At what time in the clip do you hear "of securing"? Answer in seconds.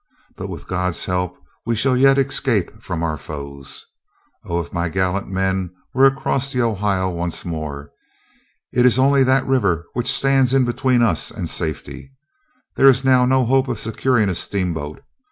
13.67-14.27